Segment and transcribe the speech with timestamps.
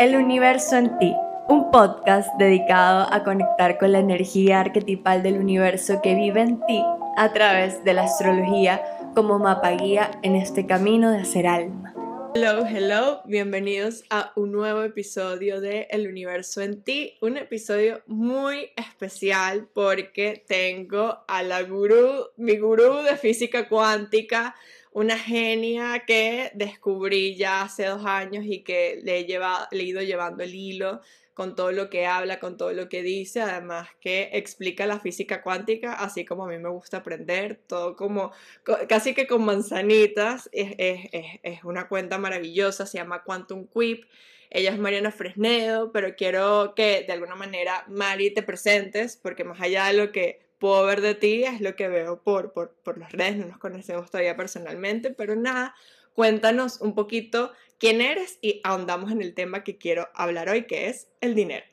[0.00, 1.14] El universo en ti,
[1.50, 6.82] un podcast dedicado a conectar con la energía arquetipal del universo que vive en ti
[7.18, 8.82] a través de la astrología
[9.14, 11.92] como mapa guía en este camino de hacer alma.
[12.34, 18.70] Hello, hello, bienvenidos a un nuevo episodio de El universo en ti, un episodio muy
[18.76, 24.54] especial porque tengo a la gurú, mi gurú de física cuántica,
[24.92, 29.86] una genia que descubrí ya hace dos años y que le he, llevado, le he
[29.86, 31.00] ido llevando el hilo
[31.32, 35.42] con todo lo que habla, con todo lo que dice, además que explica la física
[35.42, 38.32] cuántica, así como a mí me gusta aprender, todo como
[38.88, 41.08] casi que con manzanitas, es, es,
[41.42, 44.04] es una cuenta maravillosa, se llama Quantum Quip.
[44.50, 49.60] Ella es Mariana Fresnedo, pero quiero que de alguna manera Mari te presentes, porque más
[49.60, 52.98] allá de lo que puedo ver de ti es lo que veo por, por, por
[52.98, 55.74] las redes, no nos conocemos todavía personalmente, pero nada,
[56.14, 60.88] cuéntanos un poquito quién eres y ahondamos en el tema que quiero hablar hoy, que
[60.88, 61.64] es el dinero.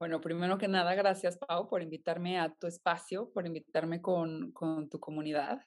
[0.00, 4.90] Bueno, primero que nada, gracias Pau por invitarme a tu espacio, por invitarme con, con
[4.90, 5.62] tu comunidad.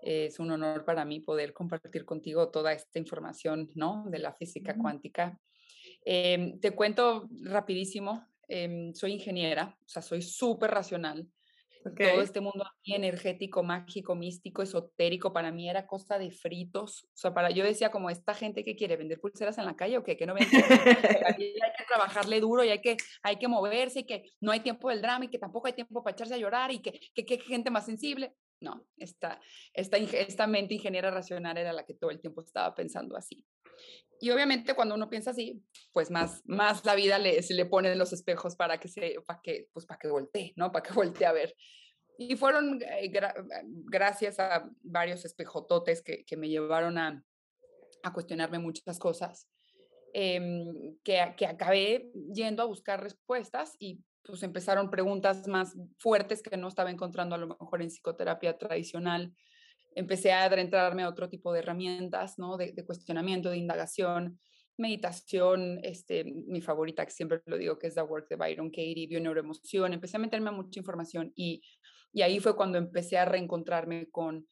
[0.00, 4.04] Es un honor para mí poder compartir contigo toda esta información ¿no?
[4.06, 5.38] de la física cuántica.
[6.04, 11.26] Em, te cuento rapidísimo, em, soy ingeniera, o sea, soy súper racional.
[11.84, 17.04] Todo este mundo energético, mágico, místico, esotérico, para mí era cosa de fritos.
[17.04, 19.98] O sea, para yo decía como esta gente que quiere vender pulseras en la calle
[19.98, 20.56] o que, que no vende.
[20.56, 24.88] hay que trabajarle duro y hay que, hay que moverse y que no hay tiempo
[24.88, 27.38] del drama y que tampoco hay tiempo para echarse a llorar y que, que, que
[27.38, 28.34] gente más sensible.
[28.60, 29.40] No, esta,
[29.72, 33.44] esta, esta mente ingeniera racional era la que todo el tiempo estaba pensando así.
[34.20, 37.92] Y obviamente cuando uno piensa así, pues más, más la vida le, se le pone
[37.92, 40.72] en los espejos para que se, para que, pues para que voltee, ¿no?
[40.72, 41.54] Para que voltee a ver.
[42.16, 43.12] Y fueron eh,
[43.66, 47.24] gracias a varios espejototes que, que me llevaron a,
[48.02, 49.48] a, cuestionarme muchas cosas,
[50.12, 56.56] em, que, que acabé yendo a buscar respuestas y pues empezaron preguntas más fuertes que
[56.56, 59.34] no estaba encontrando a lo mejor en psicoterapia tradicional
[59.94, 62.56] empecé a adentrarme a otro tipo de herramientas, ¿no?
[62.56, 64.40] De, cuestionamiento, de indagación,
[64.76, 69.06] meditación, este, mi favorita, que siempre lo digo, que es The Work de Byron Katie,
[69.06, 71.62] bioneuroemoción, empecé a meterme a mucha información y,
[72.12, 74.48] y ahí fue cuando empecé a reencontrarme con,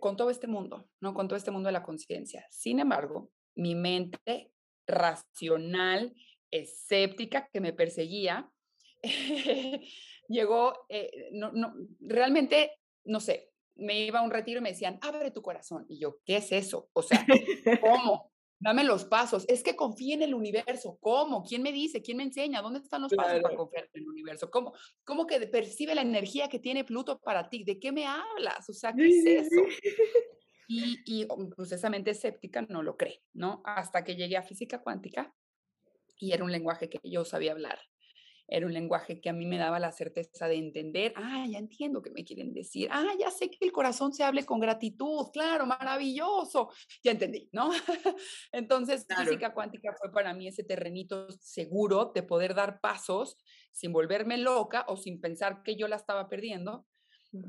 [0.00, 1.14] con todo este mundo, ¿no?
[1.14, 2.46] Con todo este mundo de la conciencia.
[2.50, 4.50] Sin embargo, mi mente
[4.86, 6.14] racional,
[6.50, 8.50] escéptica, que me perseguía,
[10.28, 14.98] llegó, eh, no, no, realmente, no sé, me iba a un retiro y me decían,
[15.02, 15.86] abre tu corazón.
[15.88, 16.88] Y yo, ¿qué es eso?
[16.92, 17.24] O sea,
[17.80, 18.30] ¿cómo?
[18.58, 19.44] Dame los pasos.
[19.48, 20.96] Es que confíe en el universo.
[21.00, 21.42] ¿Cómo?
[21.42, 22.00] ¿Quién me dice?
[22.00, 22.62] ¿Quién me enseña?
[22.62, 24.50] ¿Dónde están los pasos para confiar en el universo?
[24.52, 24.72] ¿Cómo,
[25.04, 27.64] ¿Cómo que percibe la energía que tiene Pluto para ti?
[27.64, 28.68] ¿De qué me hablas?
[28.68, 29.60] O sea, ¿qué es eso?
[30.68, 33.60] Y, y oh, pues esa mente escéptica no lo cree, ¿no?
[33.64, 35.34] Hasta que llegué a física cuántica
[36.16, 37.78] y era un lenguaje que yo sabía hablar
[38.52, 42.02] era un lenguaje que a mí me daba la certeza de entender, ah, ya entiendo
[42.02, 45.64] qué me quieren decir, ah, ya sé que el corazón se hable con gratitud, claro,
[45.64, 46.68] maravilloso,
[47.02, 47.70] ya entendí, ¿no?
[48.52, 53.38] Entonces, física cuántica fue para mí ese terrenito seguro de poder dar pasos
[53.72, 56.86] sin volverme loca o sin pensar que yo la estaba perdiendo,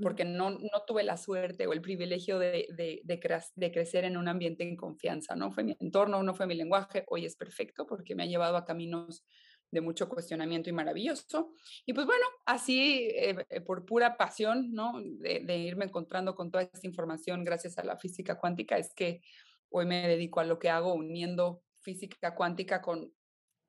[0.01, 4.29] porque no, no tuve la suerte o el privilegio de, de, de, crecer en un
[4.29, 8.15] ambiente en confianza, no fue mi entorno, no fue mi lenguaje, hoy es perfecto porque
[8.15, 9.25] me ha llevado a caminos
[9.73, 11.53] de mucho cuestionamiento y maravilloso.
[11.85, 15.01] Y pues bueno, así eh, eh, por pura pasión, ¿no?
[15.01, 19.21] De, irme encontrando con toda esta información gracias a la física cuántica, es que
[19.69, 23.11] hoy me dedico a lo que hago uniendo física cuántica con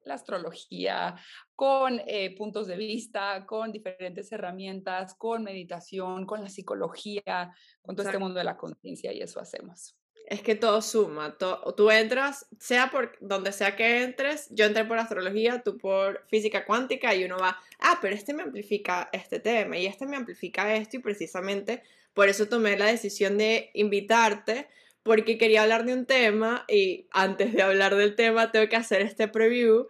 [0.05, 1.17] la astrología,
[1.57, 8.07] con eh, puntos de vista, con diferentes herramientas, con meditación, con la psicología, con todo
[8.07, 9.97] este mundo de la conciencia y eso hacemos
[10.27, 11.37] es que todo suma.
[11.39, 16.65] tú entras, sea por donde sea que entres, yo entré por astrología, tú por física
[16.65, 20.75] cuántica y uno va, ah, pero este me amplifica este tema y este me amplifica
[20.75, 21.83] esto y precisamente
[22.15, 24.69] por eso tomé la decisión de invitarte
[25.03, 29.03] porque quería hablar de un tema y antes de hablar del tema tengo que hacer
[29.03, 29.87] este preview.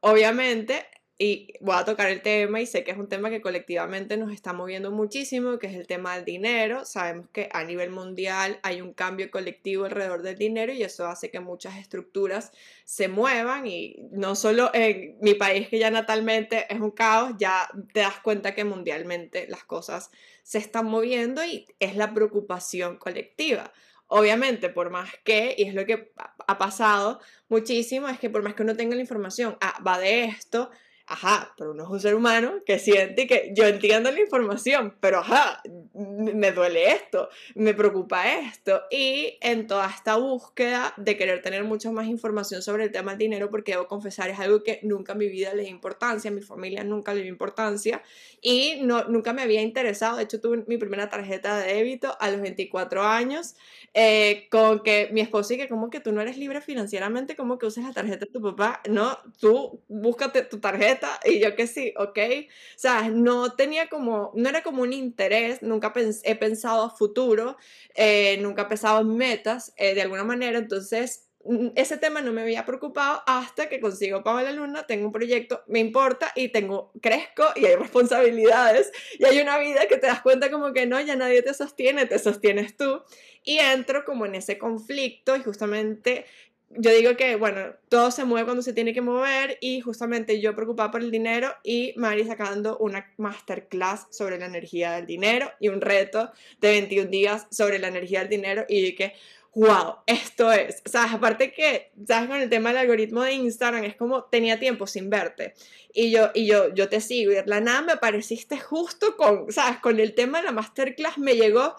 [0.00, 0.86] Obviamente,
[1.20, 4.32] y voy a tocar el tema y sé que es un tema que colectivamente nos
[4.32, 6.84] está moviendo muchísimo, que es el tema del dinero.
[6.84, 11.32] Sabemos que a nivel mundial hay un cambio colectivo alrededor del dinero y eso hace
[11.32, 12.52] que muchas estructuras
[12.84, 17.68] se muevan y no solo en mi país que ya natalmente es un caos, ya
[17.92, 20.12] te das cuenta que mundialmente las cosas
[20.44, 23.72] se están moviendo y es la preocupación colectiva.
[24.06, 26.12] Obviamente, por más que, y es lo que
[26.46, 30.24] ha pasado muchísimo, es que por más que uno tenga la información, ah, va de
[30.24, 30.70] esto,
[31.08, 35.20] ajá, pero uno es un ser humano que siente que yo entiendo la información, pero
[35.20, 35.62] ajá,
[35.94, 38.82] me duele esto, me preocupa esto.
[38.90, 43.18] Y en toda esta búsqueda de querer tener mucha más información sobre el tema del
[43.18, 46.34] dinero, porque debo confesar, es algo que nunca en mi vida le dio importancia, a
[46.34, 48.02] mi familia nunca le dio importancia
[48.42, 50.18] y no, nunca me había interesado.
[50.18, 53.56] De hecho, tuve mi primera tarjeta de débito a los 24 años,
[53.94, 57.58] eh, con que mi esposo y que como que tú no eres libre financieramente, como
[57.58, 61.66] que uses la tarjeta de tu papá, no, tú búscate tu tarjeta y yo que
[61.66, 62.18] sí, ok.
[62.18, 65.92] O sea, no tenía como, no era como un interés, nunca
[66.24, 67.56] he pensado a futuro,
[67.94, 72.32] eh, nunca he pensado en metas eh, de alguna manera, entonces mm, ese tema no
[72.32, 76.48] me había preocupado hasta que consigo pago la luna, tengo un proyecto, me importa y
[76.48, 80.86] tengo, crezco y hay responsabilidades y hay una vida que te das cuenta como que
[80.86, 83.02] no, ya nadie te sostiene, te sostienes tú
[83.44, 86.26] y entro como en ese conflicto y justamente
[86.70, 90.54] yo digo que, bueno, todo se mueve cuando se tiene que mover y justamente yo
[90.54, 95.68] preocupada por el dinero y Mari sacando una masterclass sobre la energía del dinero y
[95.68, 96.30] un reto
[96.60, 99.14] de 21 días sobre la energía del dinero y dije,
[99.54, 103.84] wow, esto es, o sea, aparte que, sabes, con el tema del algoritmo de Instagram
[103.84, 105.54] es como tenía tiempo sin verte.
[105.94, 109.80] Y yo, y yo, yo te sigo y la nada me apareciste justo con, sabes,
[109.80, 111.74] con el tema de la masterclass me llegó,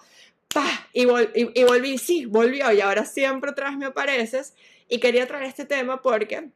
[0.93, 4.55] y, y, y volví, sí, volvió y ahora siempre otra vez me apareces
[4.89, 6.49] y quería traer este tema porque,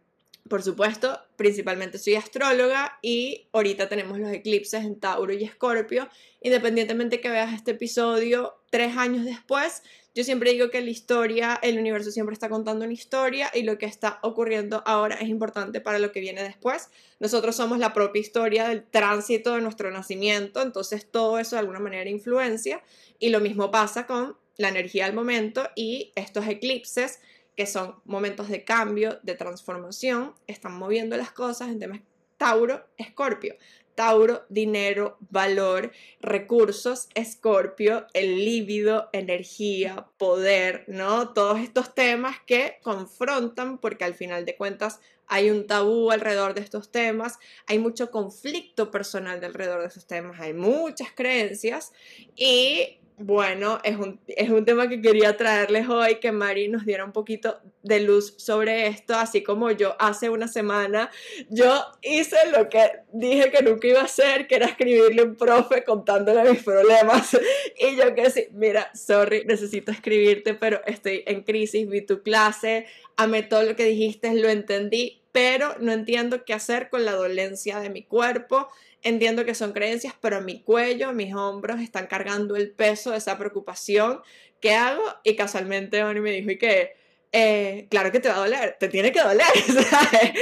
[0.50, 6.10] por supuesto, principalmente soy astróloga y ahorita tenemos los eclipses en Tauro y Escorpio.
[6.42, 9.84] Independientemente que veas este episodio tres años después,
[10.16, 13.80] yo siempre digo que la historia, el universo siempre está contando una historia y lo
[13.80, 16.90] que está ocurriendo ahora es importante para lo que viene después.
[17.20, 21.80] Nosotros somos la propia historia del tránsito de nuestro nacimiento, entonces todo eso de alguna
[21.80, 22.84] manera influencia
[23.18, 27.20] y lo mismo pasa con la energía del momento y estos eclipses
[27.56, 32.02] que son momentos de cambio, de transformación, están moviendo las cosas en temas
[32.38, 33.56] Tauro, Escorpio.
[33.96, 41.30] Tauro, dinero, valor, recursos, Escorpio, el líbido, energía, poder, ¿no?
[41.30, 46.62] Todos estos temas que confrontan porque al final de cuentas hay un tabú alrededor de
[46.62, 51.94] estos temas, hay mucho conflicto personal alrededor de estos temas, hay muchas creencias
[52.36, 57.06] y bueno, es un, es un tema que quería traerles hoy, que Mari nos diera
[57.06, 61.10] un poquito de luz sobre esto, así como yo hace una semana,
[61.50, 65.84] yo hice lo que dije que nunca iba a hacer, que era escribirle un profe
[65.84, 67.38] contándole mis problemas,
[67.80, 72.86] y yo que sí, mira, sorry, necesito escribirte, pero estoy en crisis, vi tu clase,
[73.16, 77.80] amé todo lo que dijiste, lo entendí, pero no entiendo qué hacer con la dolencia
[77.80, 78.70] de mi cuerpo,
[79.02, 83.38] entiendo que son creencias, pero mi cuello, mis hombros están cargando el peso de esa
[83.38, 84.22] preocupación.
[84.62, 85.04] ¿Qué hago?
[85.24, 86.94] Y casualmente Oni me dijo, ¿y qué?
[87.36, 89.48] Eh, claro que te va a doler, te tiene que doler,
[89.90, 90.34] ¿sabes?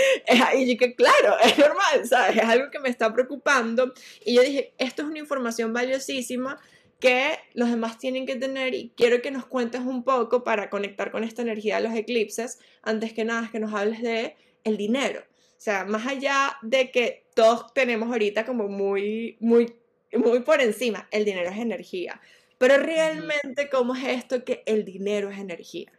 [0.57, 2.35] Y que claro, es normal, ¿sabes?
[2.35, 3.94] Es algo que me está preocupando.
[4.25, 6.59] Y yo dije, esto es una información valiosísima
[6.99, 11.11] que los demás tienen que tener y quiero que nos cuentes un poco para conectar
[11.11, 12.59] con esta energía de los eclipses.
[12.83, 15.21] Antes que nada, que nos hables de el dinero.
[15.21, 19.75] O sea, más allá de que todos tenemos ahorita como muy, muy,
[20.13, 22.19] muy por encima, el dinero es energía.
[22.57, 25.91] Pero realmente, ¿cómo es esto que el dinero es energía?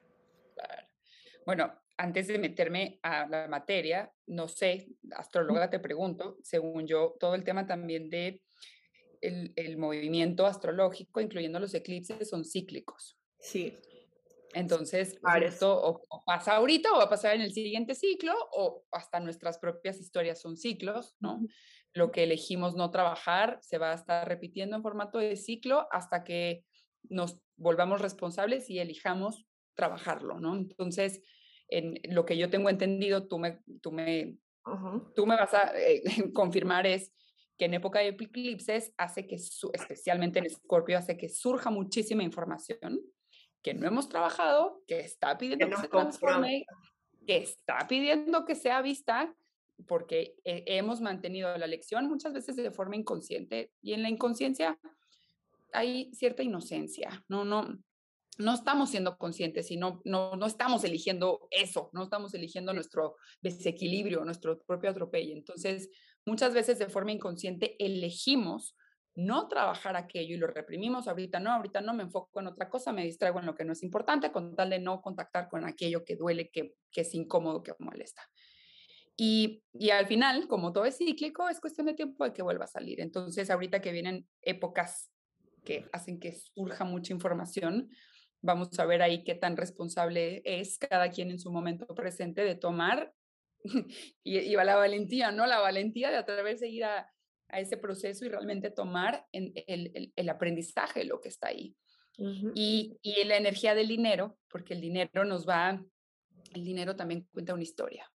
[1.45, 7.35] Bueno, antes de meterme a la materia, no sé, astróloga te pregunto, según yo, todo
[7.35, 8.43] el tema también de
[9.21, 13.17] el, el movimiento astrológico, incluyendo los eclipses, son cíclicos.
[13.39, 13.77] Sí.
[14.55, 19.21] Entonces, esto o, pasa ahorita o va a pasar en el siguiente ciclo o hasta
[19.21, 21.41] nuestras propias historias son ciclos, ¿no?
[21.95, 26.25] Lo que elegimos no trabajar se va a estar repitiendo en formato de ciclo hasta
[26.25, 26.65] que
[27.09, 30.55] nos volvamos responsables y elijamos trabajarlo, ¿no?
[30.57, 31.23] Entonces,
[31.69, 34.39] en lo que yo tengo entendido, tú me, tú me,
[35.15, 36.03] tú me vas a eh,
[36.35, 37.13] confirmar es
[37.59, 43.01] que en época de eclipses hace que, especialmente en Escorpio, hace que surja muchísima información
[43.63, 46.67] que no hemos trabajado, que está pidiendo que, se transforme,
[47.27, 49.35] que está pidiendo que sea vista,
[49.87, 54.79] porque hemos mantenido la lección muchas veces de forma inconsciente y en la inconsciencia
[55.73, 57.79] hay cierta inocencia, no, no,
[58.39, 63.17] no estamos siendo conscientes y no, no, no estamos eligiendo eso, no estamos eligiendo nuestro
[63.41, 65.35] desequilibrio, nuestro propio atropello.
[65.35, 65.91] Entonces,
[66.25, 68.77] muchas veces de forma inconsciente elegimos
[69.15, 72.93] no trabajar aquello y lo reprimimos, ahorita no, ahorita no, me enfoco en otra cosa,
[72.93, 76.05] me distraigo en lo que no es importante, con tal de no contactar con aquello
[76.05, 78.23] que duele, que, es incómodo, que molesta.
[79.17, 82.65] Y, y, al final, como todo es cíclico, es cuestión de tiempo de que vuelva
[82.65, 83.01] a salir.
[83.01, 85.13] Entonces, ahorita que vienen épocas
[85.65, 87.91] que hacen que surja mucha información,
[88.41, 92.55] vamos a ver ahí qué tan responsable es cada quien en su momento presente de
[92.55, 93.13] tomar
[94.25, 95.47] y, y, la valentía, ¿no?
[95.47, 97.13] La valentía de atreverse a ir a,
[97.53, 101.77] a ese proceso y realmente tomar el, el, el, aprendizaje de lo que está ahí.
[102.55, 105.83] y, y la energía del dinero, porque el dinero nos va,
[106.53, 108.11] el dinero también cuenta una historia.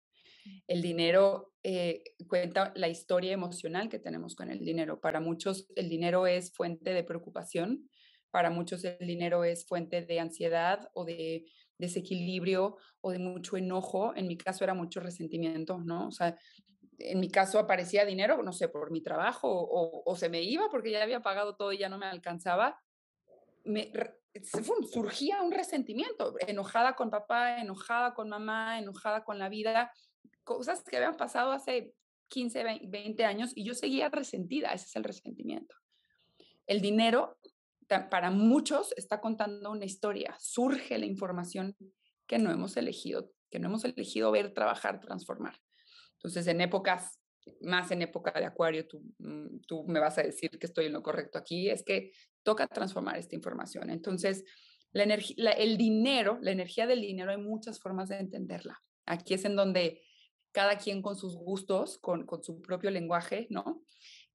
[0.67, 4.99] El dinero eh, cuenta la historia emocional que tenemos con el dinero.
[4.99, 7.89] Para muchos el dinero es fuente de preocupación,
[8.31, 11.45] para muchos el dinero es fuente de ansiedad o de
[11.77, 14.15] desequilibrio o de mucho enojo.
[14.15, 16.07] En mi caso era mucho resentimiento, ¿no?
[16.07, 16.37] O sea,
[16.99, 20.91] en mi caso aparecía dinero, no sé, por mi trabajo o, se me iba porque
[20.91, 22.81] ya había pagado todo y ya no me alcanzaba.
[24.91, 29.91] Surgía un resentimiento, enojada con papá, enojada con mamá, enojada con la vida,
[30.43, 31.93] cosas que habían pasado hace
[32.29, 35.75] 15, 20 años y yo seguía resentida, ese es el resentimiento.
[36.67, 37.37] El dinero
[37.87, 41.75] para muchos está contando una historia, surge la información
[42.27, 45.59] que no hemos elegido, que no hemos elegido ver, trabajar, transformar.
[46.17, 47.19] Entonces, en épocas,
[47.62, 50.93] más en época de acuario, tú, mm, tú me vas a decir que estoy en
[50.93, 52.12] lo correcto aquí, es que
[52.43, 53.89] toca transformar esta información.
[53.89, 54.43] Entonces,
[54.91, 58.81] la energía, el dinero, la energía del dinero, hay muchas formas de entenderla.
[59.05, 60.01] Aquí es en donde
[60.51, 63.84] cada quien con sus gustos, con, con su propio lenguaje, ¿no?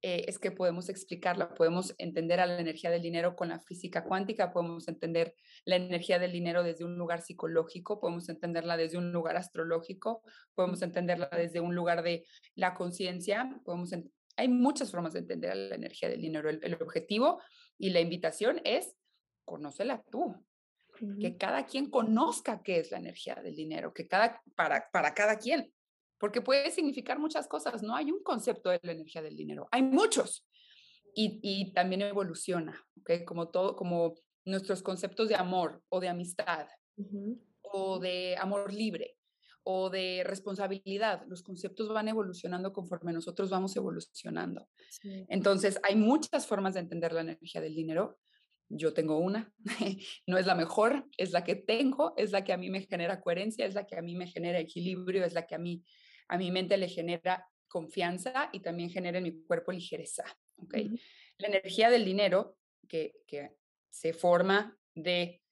[0.02, 4.04] Eh, es que podemos explicarla, podemos entender a la energía del dinero con la física
[4.04, 5.35] cuántica, podemos entender
[5.66, 10.23] la energía del dinero desde un lugar psicológico, podemos entenderla desde un lugar astrológico,
[10.54, 13.92] podemos entenderla desde un lugar de la conciencia, podemos
[14.37, 16.49] hay muchas formas de entender la energía del dinero.
[16.49, 17.42] El, objetivo
[17.76, 18.97] y la invitación es
[19.45, 20.35] conócela tú,
[21.21, 25.37] que cada quien conozca qué es la energía del dinero, que cada, para, para cada
[25.37, 25.71] quien
[26.21, 29.83] porque puede significar muchas cosas, no hay un concepto de la energía del dinero, hay
[29.83, 30.47] muchos.
[31.12, 33.25] Y, también evoluciona, ¿ok?
[33.27, 36.69] Como todo, como nuestros conceptos de amor o de amistad
[37.62, 39.17] o de amor libre
[39.65, 44.69] o de responsabilidad, los conceptos van evolucionando conforme nosotros vamos evolucionando.
[45.29, 48.19] Entonces, hay muchas formas de entender la energía del dinero.
[48.69, 49.53] Yo tengo una,
[50.29, 53.21] no es la mejor, es la que tengo, es la que a mí me genera
[53.21, 55.83] coherencia, es la que a mí me genera equilibrio, es la que a mí
[56.31, 60.25] a mi mente le genera confianza y también genera en mi cuerpo ligereza.
[60.57, 60.99] ¿okay?
[61.39, 62.57] La energía del dinero,
[62.89, 63.57] que, que
[63.91, 65.43] se forma de,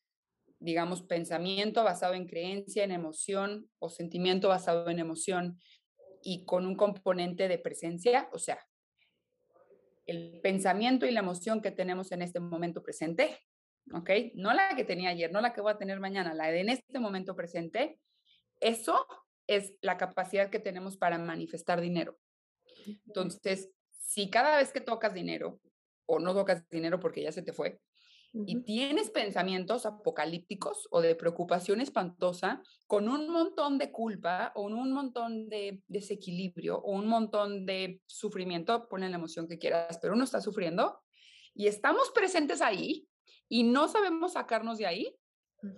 [0.61, 5.61] digamos, pensamiento basado en creencia, en emoción o sentimiento basado en emoción
[6.23, 8.65] y con un componente de presencia, o sea,
[10.07, 13.37] el pensamiento y la emoción que tenemos en este momento presente,
[13.93, 14.11] ¿ok?
[14.35, 16.69] No la que tenía ayer, no la que voy a tener mañana, la de en
[16.69, 17.99] este momento presente,
[18.61, 19.07] eso
[19.49, 22.17] es la capacidad que tenemos para manifestar dinero.
[23.07, 25.61] Entonces, si cada vez que tocas dinero,
[26.07, 27.81] o no tocas dinero porque ya se te fue,
[28.47, 34.93] y tienes pensamientos apocalípticos o de preocupación espantosa, con un montón de culpa o un
[34.93, 40.25] montón de desequilibrio o un montón de sufrimiento, pone la emoción que quieras, pero uno
[40.25, 41.01] está sufriendo
[41.55, 43.09] y estamos presentes ahí
[43.49, 45.18] y no sabemos sacarnos de ahí,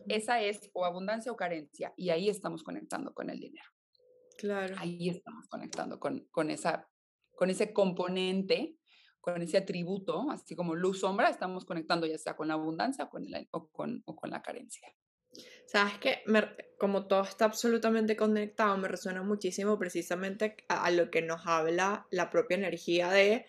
[0.09, 3.69] esa es o abundancia o carencia y ahí estamos conectando con el dinero.
[4.37, 4.75] Claro.
[4.79, 6.89] Ahí estamos conectando con, con, esa,
[7.35, 8.77] con ese componente,
[9.21, 13.11] con ese atributo, así como luz sombra, estamos conectando ya sea con la abundancia o
[13.11, 14.89] con, o con, o con la carencia.
[15.67, 16.25] Sabes que
[16.79, 22.31] como todo está absolutamente conectado, me resuena muchísimo precisamente a, lo que nos habla la
[22.31, 23.47] propia energía de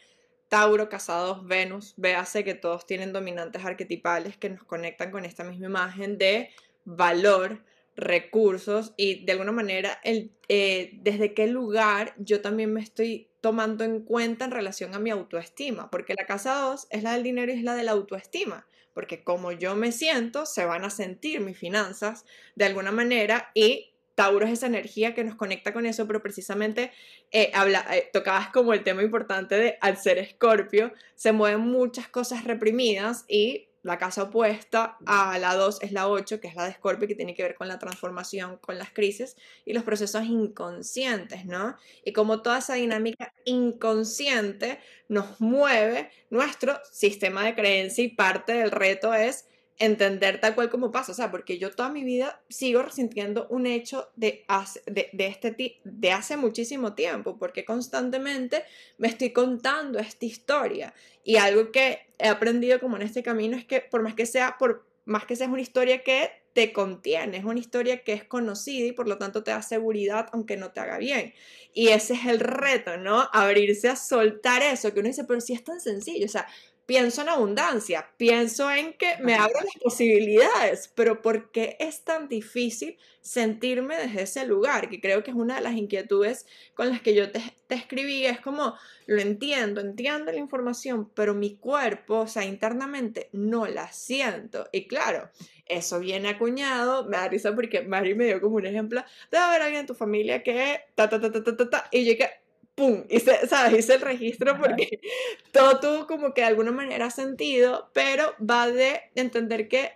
[0.51, 5.67] Tauro, Casados, Venus, véase que todos tienen dominantes arquetipales que nos conectan con esta misma
[5.67, 6.50] imagen de
[6.84, 7.63] valor,
[7.96, 13.86] recursos y de alguna manera el, eh, desde qué lugar yo también me estoy tomando
[13.86, 17.53] en cuenta en relación a mi autoestima, porque la casa 2 es la del dinero
[17.53, 21.39] y es la de la autoestima, porque como yo me siento, se van a sentir
[21.39, 26.08] mis finanzas de alguna manera y Tauro es esa energía que nos conecta con eso,
[26.08, 26.91] pero precisamente
[27.32, 32.08] eh, habla, eh, tocabas como el tema importante de al ser escorpio, se mueven muchas
[32.08, 36.65] cosas reprimidas y la casa opuesta a la 2 es la 8, que es la
[36.65, 40.24] de Escorpio, que tiene que ver con la transformación, con las crisis y los procesos
[40.25, 41.75] inconscientes, ¿no?
[42.06, 48.72] Y como toda esa dinámica inconsciente nos mueve nuestro sistema de creencia y parte del
[48.72, 49.48] reto es
[49.81, 53.65] entender tal cual como pasa, o sea, porque yo toda mi vida sigo resintiendo un
[53.65, 58.63] hecho de hace, de, este, de hace muchísimo tiempo, porque constantemente
[59.00, 60.93] me estoy contando esta historia.
[61.23, 64.57] Y algo que he aprendido como en este camino es que por más que sea,
[64.59, 68.85] por más que sea una historia que te contiene, es una historia que es conocida
[68.85, 71.33] y por lo tanto te da seguridad aunque no te haga bien.
[71.73, 73.29] Y ese es el reto, ¿no?
[73.31, 76.45] Abrirse a soltar eso, que uno dice, pero si es tan sencillo, o sea,
[76.91, 82.27] pienso en abundancia, pienso en que me abro las posibilidades, pero ¿por qué es tan
[82.27, 84.89] difícil sentirme desde ese lugar?
[84.89, 88.25] Que creo que es una de las inquietudes con las que yo te, te escribí,
[88.25, 93.89] es como, lo entiendo, entiendo la información, pero mi cuerpo, o sea, internamente no la
[93.93, 94.67] siento.
[94.74, 95.29] Y claro,
[95.67, 99.62] eso viene acuñado, me da risa porque Mari me dio como un ejemplo, debe haber
[99.62, 102.40] alguien en tu familia que ta, ta, ta, ta, ta, ta, ta y yo que
[102.81, 103.03] ¡pum!
[103.09, 103.77] Hice, ¿sabes?
[103.77, 105.00] Hice el registro porque
[105.51, 109.91] todo tuvo como que de alguna manera sentido, pero va de entender que,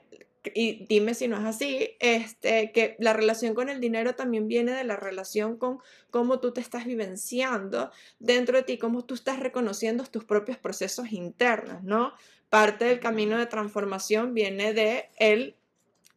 [0.53, 4.71] y dime si no es así, este, que la relación con el dinero también viene
[4.73, 5.79] de la relación con
[6.11, 7.89] cómo tú te estás vivenciando
[8.19, 12.13] dentro de ti, cómo tú estás reconociendo tus propios procesos internos, ¿no?
[12.49, 15.55] Parte del camino de transformación viene de el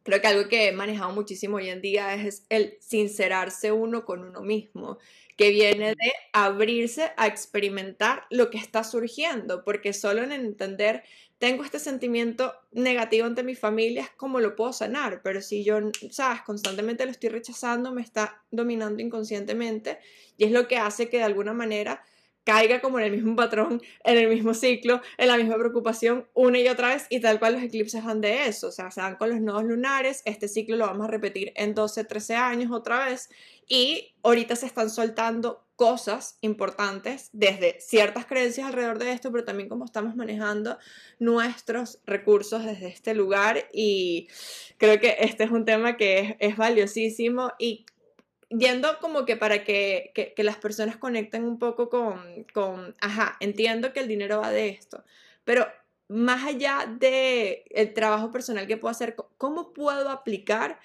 [0.01, 4.23] Creo que algo que he manejado muchísimo hoy en día es el sincerarse uno con
[4.23, 4.97] uno mismo
[5.39, 11.03] que viene de abrirse a experimentar lo que está surgiendo, porque solo en entender,
[11.37, 15.79] tengo este sentimiento negativo ante mi familia, es como lo puedo sanar, pero si yo,
[16.11, 19.99] sabes, constantemente lo estoy rechazando, me está dominando inconscientemente
[20.35, 22.03] y es lo que hace que de alguna manera
[22.43, 26.59] caiga como en el mismo patrón, en el mismo ciclo, en la misma preocupación una
[26.59, 29.15] y otra vez y tal cual los eclipses van de eso, o sea, se dan
[29.15, 33.05] con los nodos lunares, este ciclo lo vamos a repetir en 12, 13 años otra
[33.05, 33.29] vez
[33.69, 39.69] y ahorita se están soltando cosas importantes desde ciertas creencias alrededor de esto, pero también
[39.69, 40.77] cómo estamos manejando
[41.19, 43.69] nuestros recursos desde este lugar.
[43.71, 44.27] Y
[44.77, 47.85] creo que este es un tema que es, valiosísimo y
[48.49, 53.93] yendo como que para que, que, las personas conecten un poco con, con, ajá, entiendo
[53.93, 55.05] que el dinero va de esto,
[55.45, 55.65] pero
[56.09, 60.79] más allá del el trabajo personal que puedo hacer, ¿cómo puedo aplicar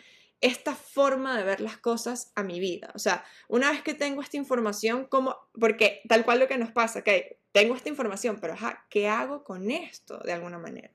[0.45, 2.93] esta forma de ver las cosas a mi vida.
[2.95, 6.71] O sea, una vez que tengo esta información, como, porque tal cual lo que nos
[6.71, 10.93] pasa, que tengo esta información, pero ajá, ¿qué hago con esto de alguna manera?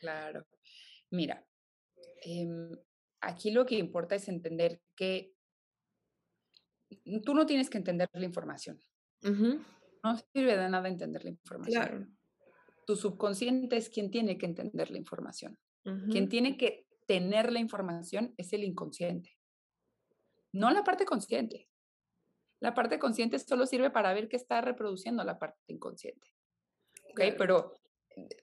[0.00, 0.46] Claro.
[1.10, 1.42] Mira,
[2.24, 2.72] em,
[3.22, 5.32] aquí lo que importa es entender que
[7.24, 8.78] tú no tienes que entender la información.
[9.22, 11.82] No sirve de nada entender la información.
[11.82, 12.06] Claro.
[12.86, 15.58] Tu subconsciente es quien tiene que entender la información.
[16.10, 19.36] Quien tiene que tener la información es el inconsciente,
[20.52, 21.68] no la parte consciente.
[22.60, 26.28] La parte consciente solo sirve para ver qué está reproduciendo la parte inconsciente.
[27.10, 27.34] ¿Ok?
[27.36, 27.74] Pero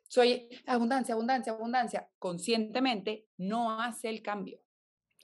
[0.08, 2.10] soy abundancia, abundancia, abundancia.
[2.20, 4.62] Conscientemente no hace el cambio.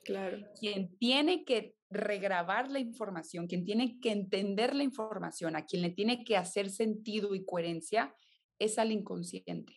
[0.04, 0.40] Claro.
[0.60, 5.92] Quien tiene que regrabar la información, quien tiene que entender la información, a quien le
[5.92, 8.16] tiene que hacer sentido y coherencia,
[8.60, 9.74] es al inconsciente.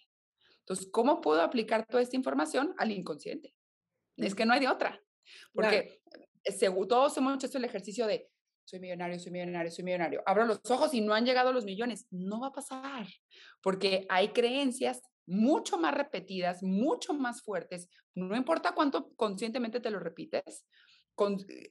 [0.70, 3.52] Entonces, ¿cómo puedo aplicar toda esta información al inconsciente?
[4.16, 5.02] Es que no hay de otra.
[5.52, 6.00] Porque
[6.88, 8.30] todos hemos hecho el ejercicio de
[8.64, 10.22] soy millonario, soy millonario, soy millonario.
[10.26, 12.06] Abro los ojos y no han llegado los millones.
[12.12, 13.04] No va a pasar.
[13.60, 17.88] Porque hay creencias mucho más repetidas, mucho más fuertes.
[18.14, 20.68] No importa cuánto conscientemente te lo repites,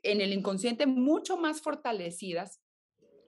[0.04, 2.60] en el inconsciente mucho más fortalecidas.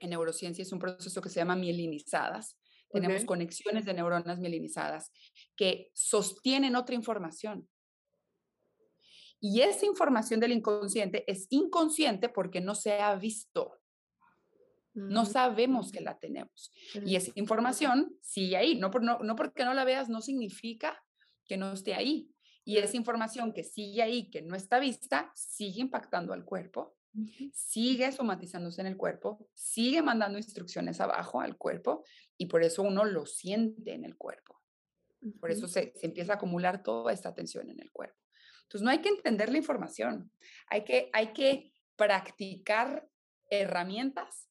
[0.00, 2.58] En neurociencia es un proceso que se llama mielinizadas,
[2.92, 5.10] tenemos conexiones de neuronas mielinizadas
[5.56, 7.68] que sostienen otra información.
[9.40, 13.80] Y esa información del inconsciente es inconsciente porque no se ha visto.
[14.94, 16.70] No sabemos que la tenemos.
[17.04, 18.78] Y esa información sigue ahí.
[18.78, 21.02] No, no, no porque no la veas no significa
[21.46, 22.30] que no esté ahí.
[22.64, 26.94] Y esa información que sigue ahí, que no está vista, sigue impactando al cuerpo
[27.52, 32.04] sigue somatizándose en el cuerpo, sigue mandando instrucciones abajo al cuerpo
[32.42, 34.60] y por eso uno lo siente en el cuerpo.
[35.38, 38.18] Por eso se, empieza a acumular toda esta tensión en el cuerpo.
[38.62, 40.32] Entonces no hay que entender la información,
[40.66, 43.08] hay que, hay que practicar
[43.48, 44.48] herramientas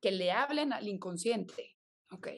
[0.00, 1.76] que le hablen al inconsciente,
[2.10, 2.28] ¿ok?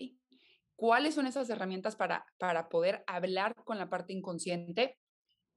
[0.75, 4.99] ¿Cuáles son esas herramientas para, para poder hablar con la parte inconsciente?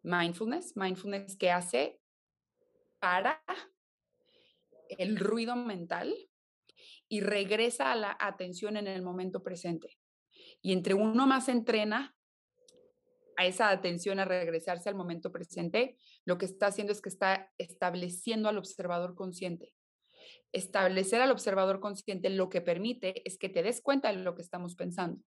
[0.04, 2.00] Mindfulness, mindfulness que hace
[3.00, 3.44] para
[4.90, 6.16] el ruido mental
[7.10, 9.98] y regresa a la atención en el momento presente.
[10.62, 12.16] Y entre uno más entrena
[13.38, 17.52] a esa atención a regresarse al momento presente, lo que está haciendo es que está
[17.58, 19.74] estableciendo al observador consciente.
[20.52, 24.42] Establecer al observador consciente lo que permite es que te des cuenta de lo que
[24.42, 25.22] estamos pensando,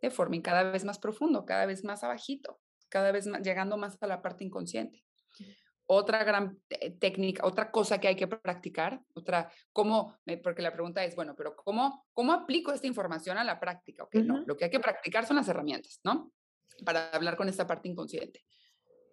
[0.00, 4.06] de forma cada vez más profundo, cada vez más abajito, cada vez llegando más a
[4.06, 5.05] la parte inconsciente
[5.86, 6.60] otra gran
[6.98, 10.18] técnica, otra cosa que hay que practicar, otra, ¿cómo?
[10.42, 14.04] Porque la pregunta es, bueno, pero ¿cómo, cómo aplico esta información a la práctica?
[14.04, 16.32] Okay, no, lo que hay que practicar son las herramientas, ¿no?
[16.84, 18.44] Para hablar con esta parte inconsciente.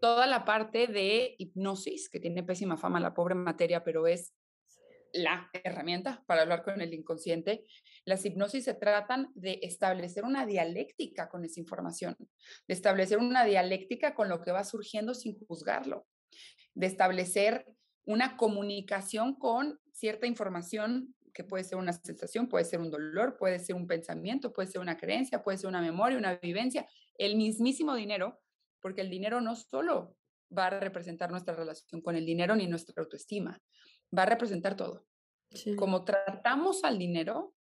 [0.01, 4.33] Toda la parte de hipnosis, que tiene pésima fama la pobre materia, pero es
[5.13, 7.65] la herramienta para hablar con el inconsciente.
[8.03, 12.17] Las hipnosis se tratan de establecer una dialéctica con esa información,
[12.67, 16.07] de establecer una dialéctica con lo que va surgiendo sin juzgarlo,
[16.73, 17.65] de establecer
[18.05, 23.59] una comunicación con cierta información que puede ser una sensación, puede ser un dolor, puede
[23.59, 27.95] ser un pensamiento, puede ser una creencia, puede ser una memoria, una vivencia, el mismísimo
[27.95, 28.39] dinero,
[28.79, 30.15] porque el dinero no solo
[30.55, 33.61] va a representar nuestra relación con el dinero ni nuestra autoestima,
[34.15, 35.07] va a representar todo.
[35.75, 37.55] Como tratamos al dinero,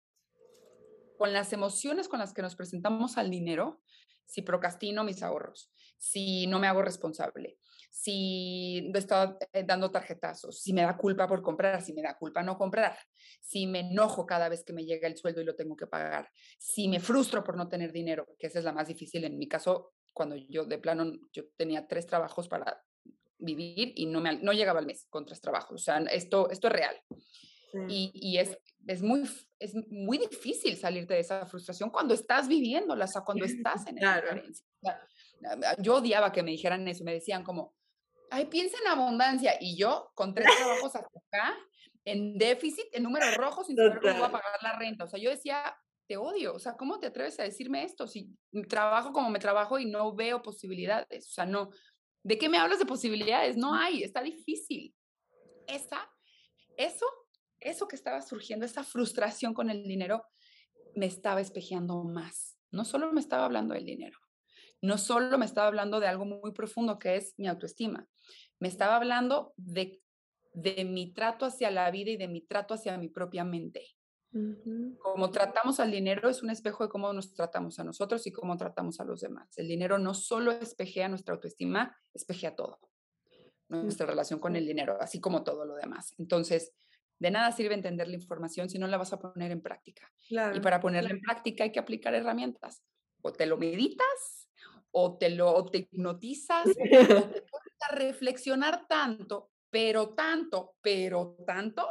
[1.16, 3.82] con las emociones con las que nos presentamos al dinero,
[4.24, 7.58] si procrastino mis ahorros, si no me hago responsable,
[7.90, 12.42] si estoy eh, dando tarjetazos, si me da culpa por comprar, si me da culpa
[12.42, 12.96] no comprar,
[13.40, 16.30] si me enojo cada vez que me llega el sueldo y lo tengo que pagar,
[16.58, 19.48] si me frustro por no tener dinero, que esa es la más difícil en mi
[19.48, 22.82] caso, cuando yo de plano, yo tenía tres trabajos para
[23.38, 25.80] vivir y no, me, no llegaba al mes con tres trabajos.
[25.80, 26.96] O sea, esto, esto es real.
[27.88, 33.04] Y, y, es, es, muy, es muy difícil salirte de esa frustración cuando estás viviéndola,
[33.04, 34.66] o sea, cuando estás en esa carencia.
[35.78, 37.74] Yo odiaba que me dijeran eso, me decían como,
[38.30, 39.54] ay, piensa en abundancia.
[39.60, 41.56] Y yo, con tres trabajos hasta acá,
[42.04, 45.04] en déficit, en números rojos, sin saber cómo a pagar la renta.
[45.04, 46.54] O sea, yo decía, te odio.
[46.54, 48.06] O sea, ¿cómo te atreves a decirme esto?
[48.06, 48.34] Si
[48.68, 51.28] trabajo como me trabajo y no veo posibilidades.
[51.28, 51.70] O sea, no.
[52.24, 53.56] ¿De qué me hablas de posibilidades?
[53.56, 54.94] No hay, está difícil.
[55.66, 56.10] Esa,
[56.76, 57.06] eso,
[57.60, 60.24] eso que estaba surgiendo, esa frustración con el dinero,
[60.94, 62.58] me estaba espejeando más.
[62.70, 64.18] No solo me estaba hablando del dinero,
[64.80, 68.06] no solo me estaba hablando de algo muy profundo que es mi autoestima,
[68.60, 70.02] me estaba hablando de,
[70.52, 73.86] de mi trato hacia la vida y de mi trato hacia mi propia mente.
[74.98, 78.56] Como tratamos al dinero es un espejo de cómo nos tratamos a nosotros y cómo
[78.56, 79.56] tratamos a los demás.
[79.56, 82.78] El dinero no solo espejea nuestra autoestima, espejea todo.
[83.68, 86.14] Nuestra relación con el dinero, así como todo lo demás.
[86.18, 86.72] Entonces,
[87.18, 90.10] de nada sirve entender la información si no la vas a poner en práctica.
[90.30, 92.82] y para ponerla en práctica hay que aplicar herramientas.
[93.22, 94.37] O te lo meditas
[94.90, 96.76] o te lo te hipnotizas, o te
[97.50, 101.86] pones a reflexionar tanto, pero tanto, pero tanto,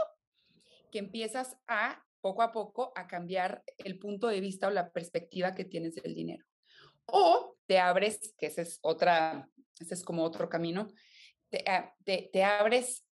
[0.92, 5.54] que empiezas a poco a poco a cambiar el punto de vista o la perspectiva
[5.54, 6.46] que tienes del dinero.
[7.06, 10.88] O te abres, que ese es otra, ese es como otro camino,
[11.50, 13.08] te, ah, te, te abres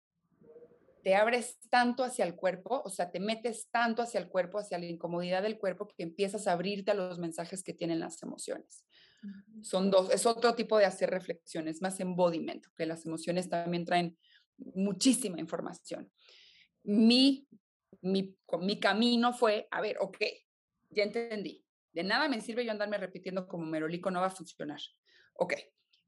[1.03, 4.77] te abres tanto hacia el cuerpo, o sea, te metes tanto hacia el cuerpo, hacia
[4.77, 8.85] la incomodidad del cuerpo, que empiezas a abrirte a los mensajes que tienen las emociones.
[9.61, 14.17] Son dos, es otro tipo de hacer reflexiones, más embodiment, que las emociones también traen
[14.57, 16.11] muchísima información.
[16.83, 17.47] Mi,
[18.01, 20.17] mi, mi camino fue, a ver, ok,
[20.89, 21.63] ya entendí.
[21.93, 24.79] De nada me sirve yo andarme repitiendo como merolico, no va a funcionar.
[25.33, 25.53] Ok,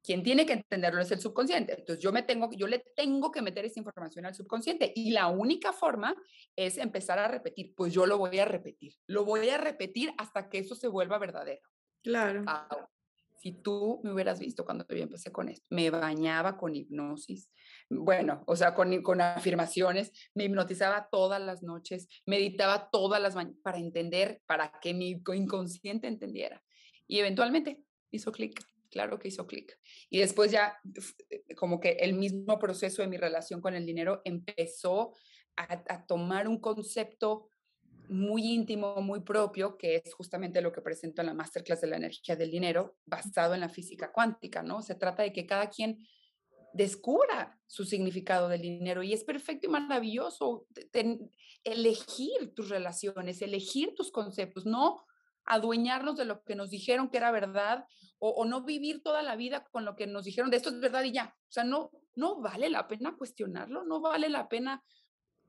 [0.04, 1.74] quien tiene que entenderlo es el subconsciente.
[1.80, 5.28] Entonces yo me tengo, yo le tengo que meter esa información al subconsciente y la
[5.28, 6.16] única forma
[6.56, 7.74] es empezar a repetir.
[7.76, 11.18] Pues yo lo voy a repetir, lo voy a repetir hasta que eso se vuelva
[11.20, 11.70] verdadero.
[12.02, 12.44] Claro.
[13.44, 17.52] Si tú me hubieras visto cuando yo empecé con esto, me bañaba con hipnosis,
[17.90, 23.60] bueno, o sea, con, con afirmaciones, me hipnotizaba todas las noches, meditaba todas las mañanas
[23.62, 26.64] para entender, para que mi inconsciente entendiera.
[27.06, 29.78] Y eventualmente hizo clic, claro que hizo clic.
[30.10, 30.80] Y después ya,
[31.30, 35.12] eh, como que el mismo proceso de mi relación con el dinero empezó
[35.58, 37.50] a, a tomar un concepto
[38.14, 41.98] muy íntimo, muy propio, que es justamente lo que presento en la masterclass de la
[41.98, 44.82] energía del dinero, basado en la física cuántica, ¿no?
[44.82, 46.08] Se trata de que cada quien
[46.74, 50.68] descubra su significado del dinero y es perfecto y maravilloso
[51.64, 55.04] elegir tus relaciones, elegir tus conceptos, no
[55.46, 57.86] adueñarnos de lo que nos dijeron que era verdad
[58.18, 60.80] o, o, no vivir toda la vida con lo que nos dijeron de esto es
[60.80, 61.36] verdad y ya.
[61.50, 64.84] O sea, no, no vale la pena cuestionarlo, no vale la pena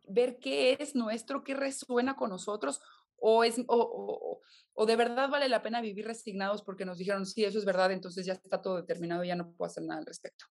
[0.07, 2.81] ver qué es nuestro, qué resuena con nosotros,
[3.17, 4.41] o, es, o,
[4.75, 7.91] o, de verdad vale la pena vivir resignados porque nos dijeron, sí, eso es verdad,
[7.93, 10.45] entonces ya está todo determinado, ya no puedo hacer nada al respecto.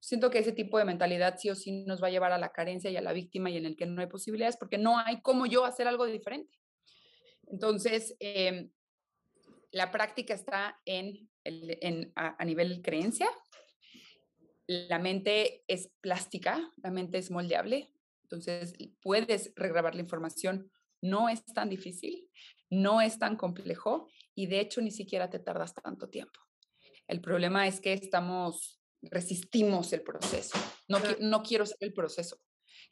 [0.00, 2.52] Siento que ese tipo de mentalidad sí o sí nos va a llevar a la
[2.52, 5.20] carencia y a la víctima y en el que no hay posibilidades porque no hay
[5.22, 6.58] como yo hacer algo diferente.
[7.46, 8.70] Entonces, eh,
[9.70, 13.28] la práctica está en, en a nivel creencia.
[14.66, 17.92] La mente es plástica, la mente es moldeable,
[18.30, 20.70] entonces, puedes regrabar la información.
[21.02, 22.30] No es tan difícil,
[22.70, 26.38] no es tan complejo y de hecho ni siquiera te tardas tanto tiempo.
[27.08, 30.56] El problema es que estamos, resistimos el proceso.
[30.86, 32.38] No, no quiero ser el proceso.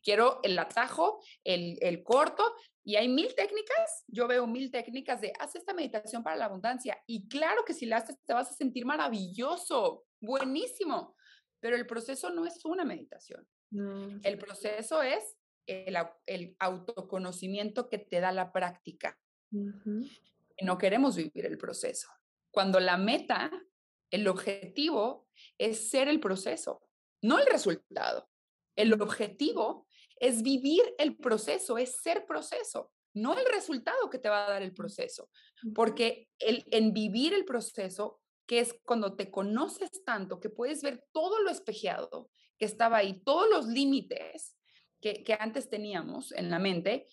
[0.02, 2.42] Quiero el atajo, el, el corto
[2.82, 4.04] y hay mil técnicas.
[4.08, 7.86] Yo veo mil técnicas de haz esta meditación para la abundancia y claro que si
[7.86, 11.14] la haces te vas a sentir maravilloso, buenísimo,
[11.60, 13.46] pero el proceso no es una meditación.
[13.70, 19.18] El proceso es el, autoconocimiento que te da la práctica.
[19.50, 22.08] Y no queremos vivir el proceso.
[22.50, 23.50] Cuando la meta,
[24.10, 25.28] el objetivo
[25.58, 26.80] es ser el proceso,
[27.22, 28.28] no el resultado.
[28.74, 34.46] El objetivo es vivir el proceso, es ser proceso, no el resultado que te va
[34.46, 35.30] a dar el proceso.
[35.74, 41.04] Porque el, en vivir el proceso, que es cuando te conoces tanto que puedes ver
[41.12, 44.56] todo lo espejeado que estaba ahí, todos los límites
[45.00, 47.06] que, antes teníamos en la mente,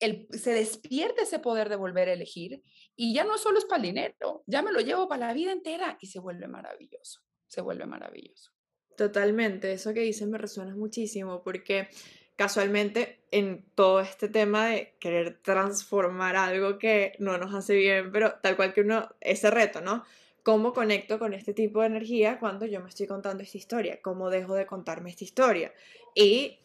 [0.00, 2.62] el, se despierta ese poder de volver a elegir
[2.96, 5.52] y ya no solo es para el dinero, ya me lo llevo para la vida
[5.52, 8.50] entera y se vuelve maravilloso, se vuelve maravilloso.
[8.96, 11.88] Totalmente, eso que dices me resuena muchísimo porque
[12.36, 18.34] casualmente en todo este tema de querer transformar algo que no nos hace bien, pero
[18.42, 20.04] tal cual que uno, ese reto, ¿no?
[20.42, 24.00] ¿Cómo conecto con este tipo de energía cuando yo me estoy contando esta historia?
[24.02, 25.72] ¿Cómo dejo de contarme esta historia?
[26.14, 26.58] Y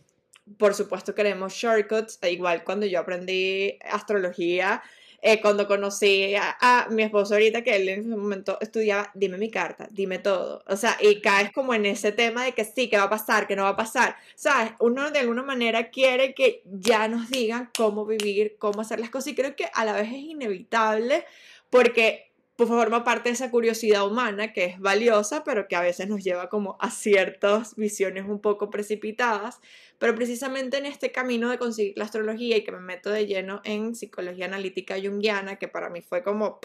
[0.57, 4.81] por supuesto queremos shortcuts, e igual cuando yo aprendí astrología,
[5.21, 9.49] eh, cuando conocí a, mi esposo ahorita, que él en ese momento estudiaba, dime mi
[9.49, 10.63] carta, dime todo.
[10.67, 13.47] O sea, y caes como en ese tema de que sí, que va a pasar,
[13.47, 14.15] que no va a pasar.
[14.35, 14.73] ¿Sabes?
[14.79, 19.29] Uno de alguna manera quiere que ya nos digan cómo vivir, cómo hacer las cosas.
[19.29, 21.25] Y creo que a la vez es inevitable
[21.71, 22.26] porque
[22.57, 26.23] pues forma parte de esa curiosidad humana que es valiosa, pero que a veces nos
[26.23, 29.59] lleva como a ciertas visiones un poco precipitadas.
[29.99, 33.61] Pero precisamente en este camino de conseguir la astrología y que me meto de lleno
[33.63, 36.59] en psicología analítica junguiana, que para mí fue como,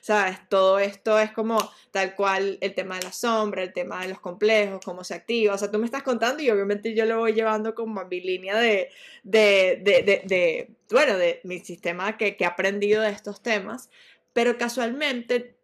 [0.00, 0.38] ¿sabes?
[0.48, 1.58] Todo esto es como
[1.92, 5.54] tal cual el tema de la sombra, el tema de los complejos, cómo se activa.
[5.54, 8.20] O sea, tú me estás contando y obviamente yo lo voy llevando como a mi
[8.20, 8.90] línea de,
[9.22, 13.90] de, de, de, bueno, de mi sistema que, que he aprendido de estos temas
[14.32, 15.56] pero casualmente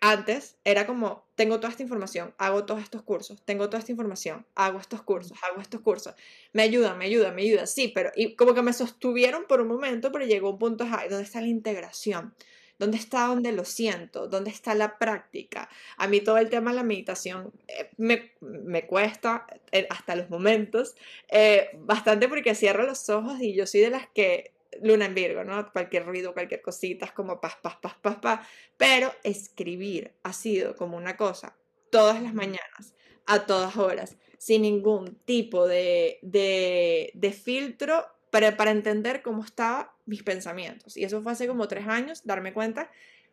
[0.00, 4.44] antes era como, tengo toda esta información, hago todos estos cursos, tengo toda esta información,
[4.54, 6.14] hago estos cursos, hago estos cursos,
[6.52, 9.68] me ayuda, me ayuda, me ayuda, sí, pero y como que me sostuvieron por un
[9.68, 12.34] momento, pero llegó un punto, ay, ¿dónde está la integración?
[12.76, 14.26] ¿Dónde está donde lo siento?
[14.26, 15.68] ¿Dónde está la práctica?
[15.96, 20.28] A mí todo el tema de la meditación eh, me, me, cuesta eh, hasta los
[20.28, 20.96] momentos
[21.28, 25.44] eh, bastante porque cierro los ojos y yo soy de las que luna en Virgo,
[25.44, 25.70] ¿no?
[25.72, 28.46] Cualquier ruido, cualquier cosita es como paz, paz, paz, paz, paz.
[28.76, 31.56] Pero escribir ha sido como una cosa
[31.90, 32.94] todas las mañanas,
[33.26, 39.86] a todas horas, sin ningún tipo de, de, de filtro para, para entender cómo estaban
[40.06, 40.96] mis pensamientos.
[40.96, 42.90] Y eso fue hace como tres años, darme cuenta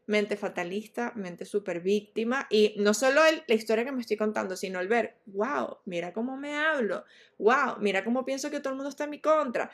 [0.08, 4.56] mente fatalista, mente súper víctima y no solo el, la historia que me estoy contando,
[4.56, 7.06] sino el ver, wow, mira cómo me hablo,
[7.38, 9.72] wow, mira cómo pienso que todo el mundo está en mi contra,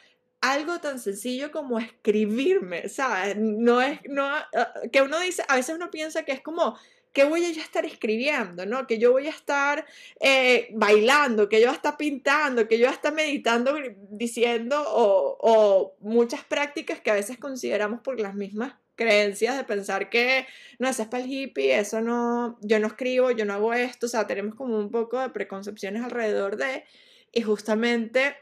[0.52, 3.36] algo tan sencillo como escribirme, ¿sabes?
[3.38, 4.48] No es, no, ah,
[4.92, 6.78] que uno dice, a veces uno piensa que es como,
[7.18, 8.86] que voy a estar escribiendo, ¿no?
[8.86, 9.86] Que yo voy a estar
[10.20, 13.76] eh, bailando, que yo voy a estar pintando, que yo voy a estar meditando,
[14.12, 20.12] diciendo, o, o, muchas prácticas que a veces consideramos por las mismas creencias de pensar
[20.12, 20.46] que
[20.78, 24.06] no, eso es para el hippie, eso no, yo no escribo, yo no hago esto,
[24.06, 26.84] o sea, tenemos como un poco de preconcepciones alrededor de,
[27.32, 28.36] y justamente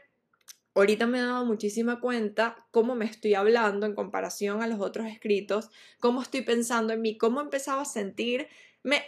[0.80, 5.06] ahorita me he dado muchísima cuenta cómo me estoy hablando en comparación a los otros
[5.06, 8.50] escritos, cómo estoy pensando en mí, cómo empezaba a sentirme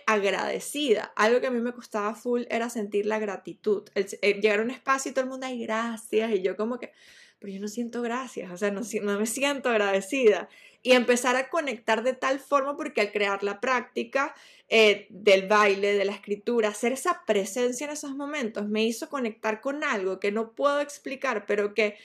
[0.07, 1.12] agradecida.
[1.14, 3.88] Algo que a mí me costaba full era sentir la gratitud.
[4.20, 6.92] llegar a un espacio y todo el mundo, hay gracias, y yo como que,
[7.38, 8.83] pero yo no siento gracias, o sea, no,
[9.18, 10.48] me siento agradecida.
[10.83, 14.35] Y empezar a conectar de tal forma, porque al crear la práctica
[14.68, 19.61] eh, del baile, de la escritura, hacer esa presencia en esos momentos, me hizo conectar
[19.61, 21.96] con algo que no puedo explicar, pero que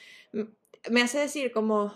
[0.89, 1.95] me hace decir como,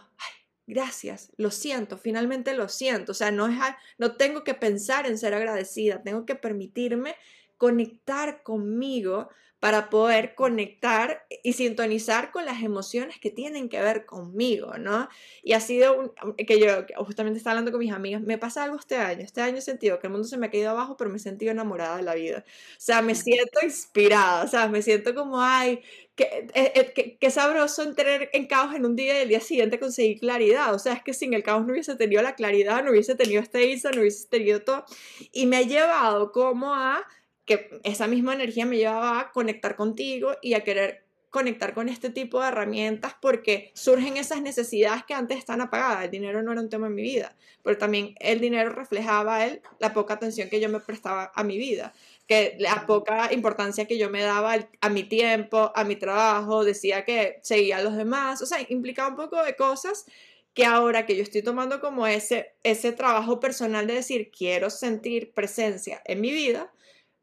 [0.68, 3.14] gracias, lo siento, finalmente lo siento.
[3.14, 3.58] O sea, no, es,
[3.98, 7.16] no tengo que pensar en ser agradecida, tengo que permitirme
[7.58, 14.78] conectar conmigo para poder conectar y sintonizar con las emociones que tienen que ver conmigo,
[14.78, 15.10] ¿no?
[15.42, 18.78] Y ha sido un, que yo justamente estaba hablando con mis amigas, me pasa algo
[18.78, 21.10] este año, este año he sentido que el mundo se me ha caído abajo, pero
[21.10, 22.44] me he sentido enamorada de la vida.
[22.48, 25.82] O sea, me siento inspirada, o sea, me siento como, ay,
[26.16, 29.80] qué, eh, eh, qué, sabroso entrar en caos en un día y el día siguiente
[29.80, 30.74] conseguir claridad.
[30.76, 33.42] O sea, es que sin el caos no hubiese tenido la claridad, no hubiese tenido
[33.42, 34.86] este ISA, no hubiese tenido todo.
[35.32, 37.04] Y me ha llevado como a
[37.48, 42.10] que esa misma energía me llevaba a conectar contigo y a querer conectar con este
[42.10, 46.06] tipo de herramientas porque surgen esas necesidades que antes están apagadas.
[46.06, 49.62] El dinero no era un tema en mi vida, pero también el dinero reflejaba él
[49.80, 51.94] la poca atención que yo me prestaba a mi vida,
[52.28, 57.06] que la poca importancia que yo me daba a mi tiempo, a mi trabajo, decía
[57.06, 60.06] que seguía a los demás, o sea, implicaba un poco de cosas
[60.54, 65.32] que ahora que yo estoy tomando como ese, ese trabajo personal de decir, quiero sentir
[65.34, 66.74] presencia en mi vida,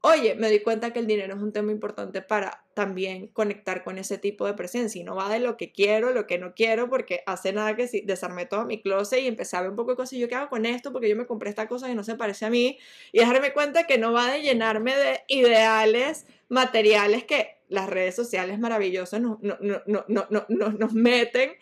[0.06, 3.96] oye, me di cuenta que el dinero es un tema importante para también conectar con
[3.96, 6.90] ese tipo de presencia y no va de lo que quiero, lo que no quiero,
[6.90, 9.96] porque hace nada que desarmé todo mi closet y empecé a ver un poco de
[9.96, 12.04] cosas y yo qué hago con esto porque yo me compré esta cosa y no
[12.04, 12.78] se parece a mí
[13.12, 18.58] y dejarme cuenta que no va de llenarme de ideales materiales que las redes sociales
[18.58, 21.52] maravillosas no, nos meten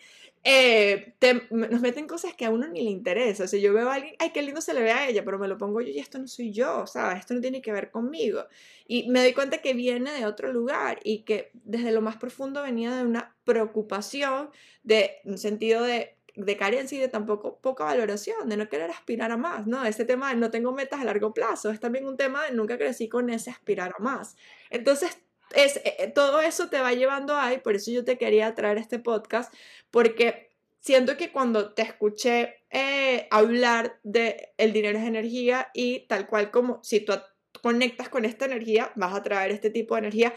[0.43, 1.15] eh,
[1.51, 3.45] nos meten cosas que a uno ni le interesa.
[3.45, 5.39] O sea, yo veo a alguien, ay, qué lindo se le ve a ella, pero
[5.39, 7.19] me lo pongo yo y esto no soy yo, ¿sabes?
[7.19, 8.45] Esto no tiene que ver conmigo.
[8.85, 12.61] Y me doy cuenta que viene de otro lugar y que desde lo más profundo
[12.61, 14.49] venía de una preocupación,
[14.83, 19.31] de un sentido de, de carencia y de tampoco poca valoración, de no querer aspirar
[19.31, 19.85] a más, ¿no?
[19.85, 22.77] Este tema de no tengo metas a largo plazo es también un tema de nunca
[22.77, 24.35] crecí con ese aspirar a más.
[24.69, 25.17] Entonces,
[25.55, 28.77] es, eh, eh, todo eso te va llevando ahí, por eso yo te quería traer
[28.77, 29.53] este podcast,
[29.91, 36.27] porque siento que cuando te escuché eh, hablar de el dinero es energía y tal
[36.27, 37.13] cual como si tú
[37.61, 40.33] conectas con esta energía, vas a traer este tipo de energía,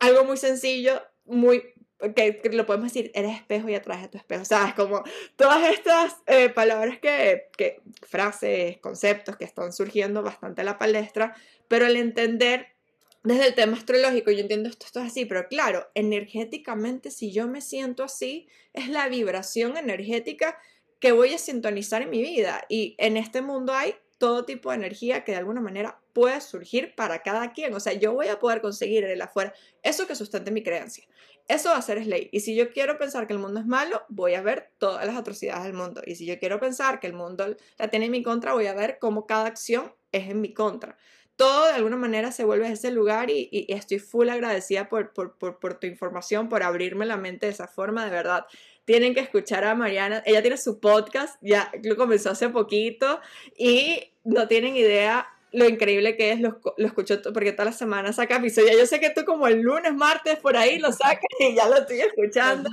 [0.00, 1.62] algo muy sencillo, muy
[2.16, 4.74] que, lo podemos decir, eres espejo y atraes a tu espejo, ¿sabes?
[4.74, 5.04] Como
[5.36, 6.16] todas estas
[6.52, 11.36] palabras que, que, frases, conceptos que están surgiendo bastante a la palestra,
[11.68, 12.71] pero el entender
[13.24, 17.46] desde el tema astrológico, yo entiendo esto, esto es así, pero claro, energéticamente, si yo
[17.46, 20.58] me siento así, es la vibración energética
[20.98, 22.64] que voy a sintonizar en mi vida.
[22.68, 26.94] Y en este mundo hay todo tipo de energía que de alguna manera puede surgir
[26.94, 27.74] para cada quien.
[27.74, 31.04] O sea, yo voy a poder conseguir en el afuera eso que sustente mi creencia.
[31.48, 32.28] Eso va a ser ley.
[32.32, 35.16] Y si yo quiero pensar que el mundo es malo, voy a ver todas las
[35.16, 36.02] atrocidades del mundo.
[36.06, 38.74] Y si yo quiero pensar que el mundo la tiene en mi contra, voy a
[38.74, 40.96] ver cómo cada acción es en mi contra
[41.36, 45.36] todo de alguna manera se vuelve a ese lugar y, estoy full agradecida por, por,
[45.36, 48.46] por, tu información, por abrirme la mente de esa forma, de verdad.
[48.84, 53.20] Tienen que escuchar a Mariana, ella tiene su podcast, ya lo comenzó hace poquito
[53.56, 58.16] y no tienen idea lo increíble que es, lo, lo escucho porque todas las semanas
[58.16, 58.76] saca episodio.
[58.76, 61.76] Yo sé que tú como el lunes, martes, por ahí lo sacas y ya lo
[61.76, 62.70] estoy escuchando.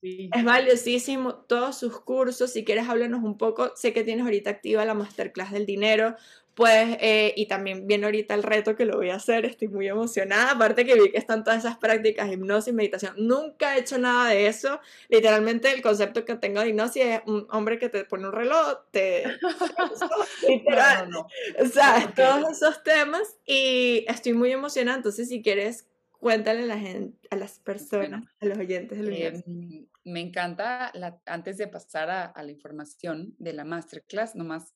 [0.00, 2.52] Es valiosísimo todos sus cursos.
[2.52, 3.72] Si quieres, háblanos un poco.
[3.76, 6.16] Sé que tienes ahorita activa la masterclass del dinero.
[6.54, 9.88] Pues, eh, y también viene ahorita el reto que lo voy a hacer, estoy muy
[9.88, 14.28] emocionada, aparte que vi que están todas esas prácticas, hipnosis, meditación, nunca he hecho nada
[14.28, 18.26] de eso, literalmente el concepto que tengo de hipnosis es un hombre que te pone
[18.26, 19.24] un reloj, te...
[20.48, 26.66] literal, o sea, todos esos temas y estoy muy emocionada, entonces si quieres, cuéntale a,
[26.66, 29.12] la gente, a las personas, a los oyentes del.
[29.14, 30.92] Em, me encanta,
[31.24, 34.74] antes de pasar a, a la información de la masterclass, nomás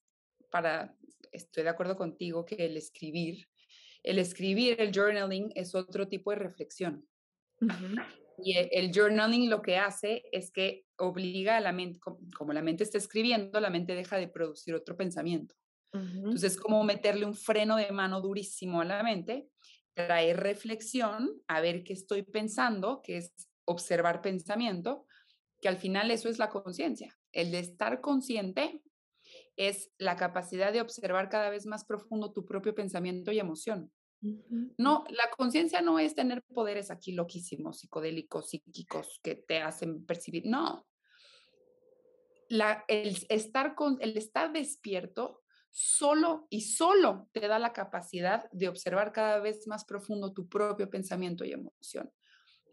[0.51, 0.95] para
[1.37, 3.47] estoy de acuerdo contigo que el escribir,
[4.03, 7.07] el escribir, el journaling es otro tipo de reflexión.
[8.39, 11.99] Y e, el journaling lo que hace es que obliga a la mente,
[12.37, 15.55] como la mente está escribiendo, la mente deja de producir otro pensamiento.
[15.93, 19.49] Entonces es como meterle un freno de mano durísimo a la mente,
[19.95, 23.33] traer reflexión, a ver qué estoy pensando, que es
[23.65, 25.07] observar pensamiento,
[25.61, 27.17] que al final eso es la conciencia.
[27.33, 28.83] El de estar consciente
[29.57, 33.91] es la capacidad de observar cada vez más profundo tu propio pensamiento y emoción.
[34.79, 40.45] No, la conciencia no es tener poderes aquí loquísimos, psicodélicos, psíquicos que te hacen percibir.
[40.47, 40.87] No.
[42.49, 48.69] La, el, estar con, el estar despierto solo y solo te da la capacidad de
[48.69, 52.11] observar cada vez más profundo tu propio pensamiento y emoción.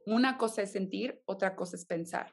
[0.06, 2.32] Una cosa es sentir, otra cosa es pensar.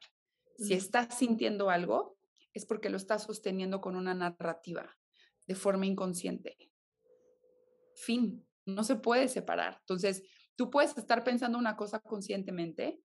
[0.57, 2.20] Si estás sintiendo algo,
[2.55, 4.97] es porque lo estás sosteniendo con una narrativa
[5.47, 6.57] de forma inconsciente.
[7.95, 9.79] Fin, no se puede separar.
[9.81, 10.23] Entonces,
[10.57, 13.01] tú puedes estar pensando una cosa conscientemente,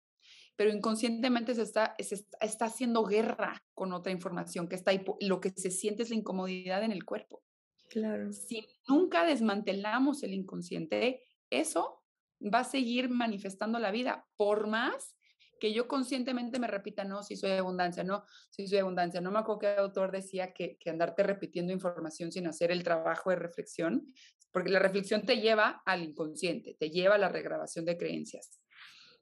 [0.56, 5.04] pero inconscientemente se está, está haciendo guerra con otra información que está ahí.
[5.22, 7.44] Lo que se siente es la incomodidad en el cuerpo.
[7.90, 8.32] Claro.
[8.32, 12.04] Si nunca desmantelamos el inconsciente, eso
[12.42, 15.15] va a seguir manifestando la vida, por más
[15.60, 19.22] que yo conscientemente me repita, no, si soy abundancia, no, si soy abundancia.
[19.22, 23.30] No me acuerdo qué autor decía que, que andarte repitiendo información sin hacer el trabajo
[23.30, 24.14] de reflexión,
[24.52, 28.62] porque la reflexión te lleva al inconsciente, te lleva a la regrabación de creencias.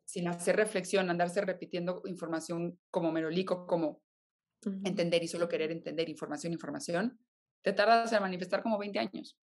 [0.06, 4.02] Sin hacer reflexión, andarse repitiendo información como merolico, como
[4.84, 7.19] entender y solo querer entender información, información,
[7.62, 9.38] te tardas en manifestar como 20 años.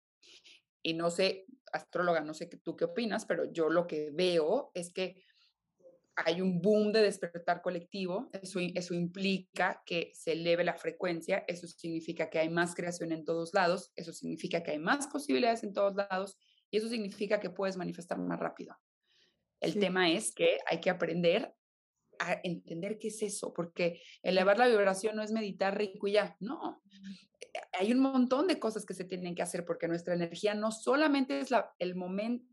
[0.81, 4.93] Y no sé, astróloga, no sé tú qué opinas, pero yo lo que veo es
[4.93, 5.23] que
[6.25, 11.67] hay un boom de despertar colectivo, eso, eso implica que se eleve la frecuencia, eso
[11.67, 15.73] significa que hay más creación en todos lados, eso significa que hay más posibilidades en
[15.73, 16.37] todos lados
[16.69, 18.75] y eso significa que puedes manifestar más rápido.
[19.59, 21.53] El tema es que hay que aprender
[22.19, 26.35] a entender qué es eso, porque elevar la vibración no es meditar rico y ya,
[26.39, 26.81] no.
[27.73, 31.39] Hay un montón de cosas que se tienen que hacer porque nuestra energía no solamente
[31.39, 32.45] es la, el momento,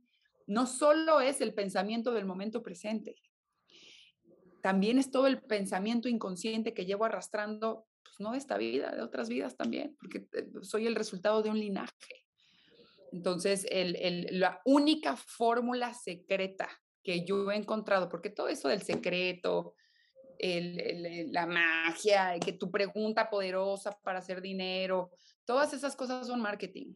[0.46, 3.16] no solo es el pensamiento del momento presente,
[4.66, 9.00] también es todo el pensamiento inconsciente que llevo arrastrando, pues no de esta vida, de
[9.00, 12.26] otras vidas también, porque eh, soy el resultado de un linaje.
[13.12, 13.64] Entonces,
[14.32, 16.68] la única fórmula secreta
[17.04, 19.76] que yo he encontrado, porque todo eso del secreto,
[20.40, 25.12] la magia, que tu pregunta poderosa para hacer dinero,
[25.44, 26.92] todas esas cosas son marketing.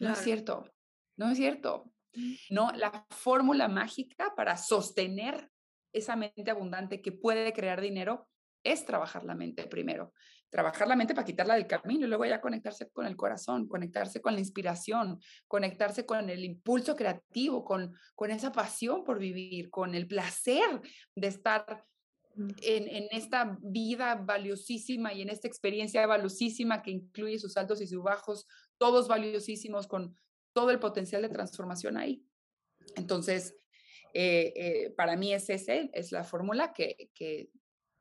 [0.00, 0.70] No es cierto,
[1.16, 1.90] no es cierto.
[2.12, 2.34] Mm.
[2.50, 5.50] No, la fórmula mágica para sostener
[5.96, 8.28] esa mente abundante que puede crear dinero
[8.62, 10.12] es trabajar la mente primero.
[10.50, 14.20] Trabajar la mente para quitarla del camino y luego ya conectarse con el corazón, conectarse
[14.20, 19.94] con la inspiración, conectarse con el impulso creativo, con, con esa pasión por vivir, con
[19.94, 20.80] el placer
[21.14, 21.84] de estar
[22.36, 22.48] mm.
[22.62, 27.86] en, en, esta vida valiosísima y en esta experiencia valiosísima que incluye sus altos y
[27.86, 28.46] sus bajos,
[28.78, 30.16] todos valiosísimos con
[30.52, 32.24] todo el potencial de transformación ahí.
[32.94, 33.54] Entonces,
[34.18, 37.50] eh, eh, para mí es ese, es la fórmula que, que,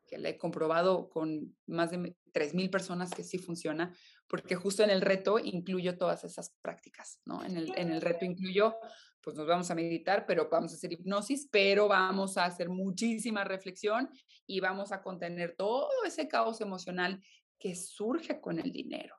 [0.08, 3.94] que le he comprobado con más de 3.000 personas que sí funciona,
[4.26, 7.44] porque justo en el reto incluyo todas esas prácticas, ¿no?
[7.44, 8.78] En el, en el reto incluyo,
[9.20, 13.44] pues nos vamos a meditar, pero vamos a hacer hipnosis, pero vamos a hacer muchísima
[13.44, 14.10] reflexión
[14.48, 17.22] y vamos a contener todo ese caos emocional
[17.60, 19.18] que surge con el dinero.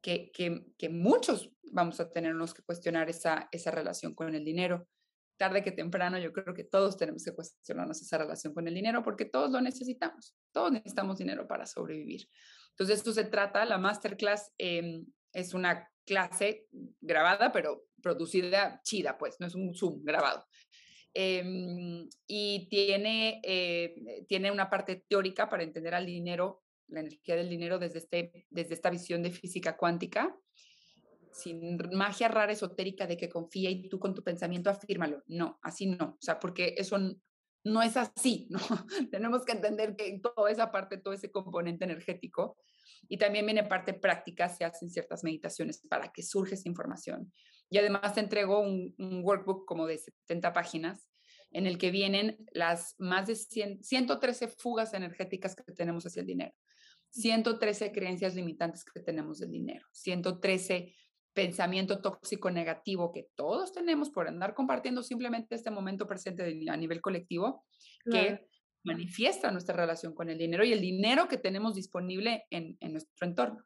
[0.00, 4.88] Que, que, que muchos vamos a tenernos que cuestionar esa, esa relación con el dinero
[5.36, 9.02] tarde que temprano yo creo que todos tenemos que cuestionarnos esa relación con el dinero
[9.02, 12.28] porque todos lo necesitamos, todos necesitamos dinero para sobrevivir.
[12.70, 16.66] Entonces esto se trata, la masterclass em, es una clase
[17.00, 20.44] grabada, pero producida chida, pues, no es un Zoom grabado.
[21.14, 27.48] Em, y tiene, eh, tiene una parte teórica para entender al dinero, la energía del
[27.48, 30.34] dinero desde, este, desde esta visión de física cuántica
[31.32, 35.22] sin magia rara esotérica de que confía y tú con tu pensamiento afírmalo.
[35.26, 36.16] No, así no.
[36.18, 36.98] O sea, porque eso
[37.64, 38.48] no es así.
[39.10, 42.56] Tenemos que entender que toda esa parte, todo ese componente energético
[43.08, 47.32] y también viene parte práctica, se hacen ciertas meditaciones para que surja esa información.
[47.68, 51.08] Y además te entrego un, workbook como de 70 páginas
[51.50, 56.54] en el que vienen las más de 113 fugas energéticas que tenemos hacia el dinero,
[57.10, 60.94] 113 creencias limitantes que tenemos del dinero, 113
[61.32, 67.00] pensamiento tóxico negativo que todos tenemos por andar compartiendo simplemente este momento presente a nivel
[67.00, 67.64] colectivo,
[68.04, 68.46] que
[68.84, 73.64] manifiesta nuestra relación con el dinero y el dinero que tenemos disponible en, nuestro entorno.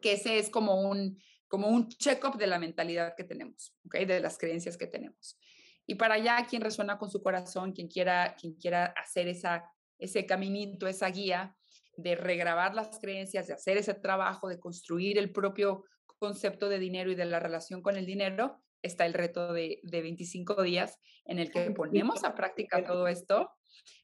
[0.00, 1.18] Que ese es como un,
[1.48, 4.04] como un check-up de la mentalidad que tenemos, ¿okay?
[4.04, 5.38] de las creencias que tenemos.
[5.86, 9.64] Y para allá, quien resuena con su corazón, quien quiera, quien quiera hacer esa,
[9.98, 11.56] ese caminito, esa guía
[11.96, 15.84] de regrabar las creencias, de hacer ese trabajo, de construir el propio
[16.26, 20.02] concepto de dinero y de la relación con el dinero, está el reto de, de
[20.02, 23.50] 25 días en el que ponemos a práctica todo esto,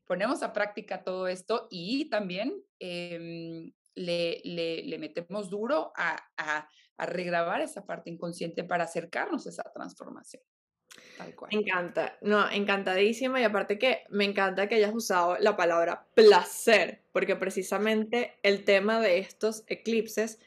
[0.06, 7.06] ponemos a práctica todo esto y también em, le, le, metemos duro a, a, a,
[7.06, 10.42] regrabar esa parte inconsciente para acercarnos a esa transformación.
[11.18, 11.50] Tal cual.
[11.52, 17.02] Me encanta, no, encantadísima y aparte que me encanta que hayas usado la palabra placer,
[17.12, 20.38] porque precisamente el tema de estos eclipses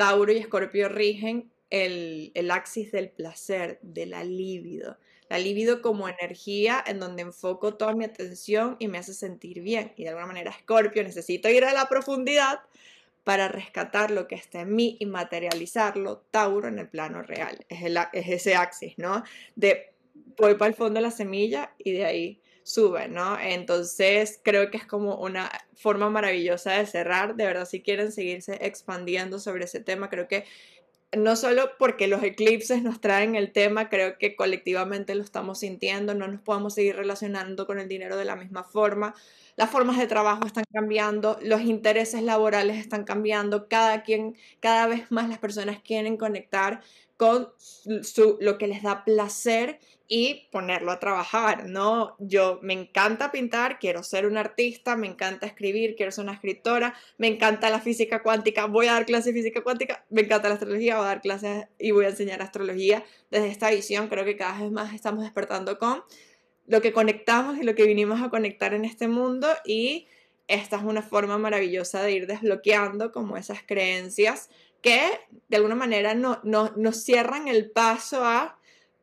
[0.00, 4.96] Tauro y Escorpio rigen el, el axis del placer, de la libido.
[5.28, 9.92] La libido como energía en donde enfoco toda mi atención y me hace sentir bien.
[9.98, 12.60] Y de alguna manera, Escorpio, necesito ir a la profundidad
[13.24, 17.58] para rescatar lo que está en mí y materializarlo, Tauro, en el plano real.
[17.68, 19.22] Es, el, es ese axis, ¿no?
[19.54, 19.92] De
[20.38, 23.38] voy para el fondo de la semilla y de ahí sube, ¿no?
[23.38, 27.36] Entonces creo que es como una forma maravillosa de cerrar.
[27.36, 30.44] De verdad, si quieren seguirse expandiendo sobre ese tema, creo que
[31.16, 36.14] no solo porque los eclipses nos traen el tema, creo que colectivamente lo estamos sintiendo,
[36.14, 39.14] no nos podemos seguir relacionando con el dinero de la misma forma.
[39.56, 45.10] Las formas de trabajo están cambiando, los intereses laborales están cambiando, cada quien, cada vez
[45.10, 46.80] más las personas quieren conectar
[47.20, 52.16] con su, lo que les da placer y ponerlo a trabajar, ¿no?
[52.18, 56.94] Yo me encanta pintar, quiero ser un artista, me encanta escribir, quiero ser una escritora,
[57.18, 60.54] me encanta la física cuántica, voy a dar clases de física cuántica, me encanta la
[60.54, 63.04] astrología, voy a dar clases y voy a enseñar astrología.
[63.30, 66.02] Desde esta visión creo que cada vez más estamos despertando con
[66.68, 70.06] lo que conectamos y lo que vinimos a conectar en este mundo y
[70.48, 74.48] esta es una forma maravillosa de ir desbloqueando como esas creencias
[74.82, 75.00] que
[75.48, 78.58] de alguna manera no, no, nos cierran el paso a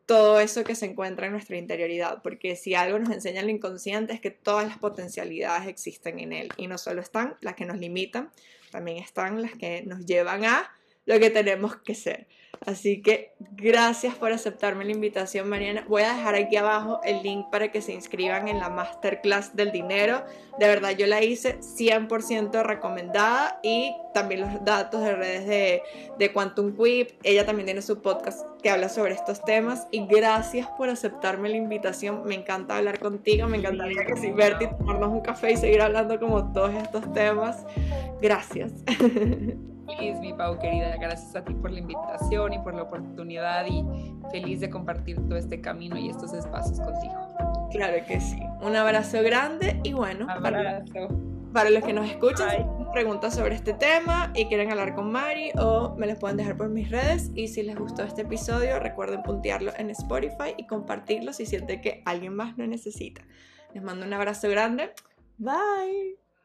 [0.06, 4.14] todo eso que se encuentra en nuestra interioridad, porque si algo nos enseña el inconsciente
[4.14, 7.78] es que todas las potencialidades existen en él y no solo están las que nos
[7.78, 8.32] limitan,
[8.72, 10.72] también están las que nos llevan a
[11.08, 12.28] lo que tenemos que ser.
[12.66, 15.86] Así que gracias por aceptarme la invitación, Mariana.
[15.88, 19.72] Voy a dejar aquí abajo el link para que se inscriban en la masterclass del
[19.72, 20.24] dinero.
[20.60, 25.82] De verdad, yo la hice 100% recomendada y también los datos de redes de,
[26.18, 27.12] de Quantum Quip.
[27.24, 29.88] Ella también tiene su podcast que habla sobre estos temas.
[29.92, 32.24] Y gracias por aceptarme la invitación.
[32.26, 33.48] Me encanta hablar contigo.
[33.48, 37.66] Me encantaría que si verte tomarnos un café y seguir hablando como todos estos temas.
[38.20, 38.74] Gracias.
[39.88, 43.86] Feliz, mi Pau querida, gracias a ti por la invitación y por la oportunidad y
[44.30, 47.16] feliz de compartir todo este camino y estos espacios contigo.
[47.72, 48.38] Claro que sí.
[48.62, 51.08] Un abrazo grande y bueno, abrazo.
[51.54, 52.50] Para, los que nos escuchan,
[52.92, 56.70] preguntas sobre este tema y quieren hablar con Mari o me les pueden dejar por
[56.70, 61.46] mis redes y si les gustó este episodio recuerden puntearlo en Spotify y compartirlo si
[61.46, 63.22] sienten que alguien más lo necesita.
[63.74, 64.92] Les mando un abrazo grande.
[65.38, 66.27] Bye.